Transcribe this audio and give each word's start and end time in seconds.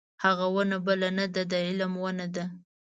هغه 0.23 0.45
ونه 0.55 0.77
بله 0.85 1.09
نه 1.17 1.25
ده 1.33 1.41
د 1.51 1.53
علم 1.67 1.93
ونه 2.03 2.27
ده. 2.35 2.43